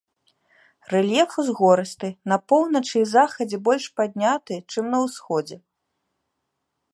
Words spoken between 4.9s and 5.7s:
на ўсходзе.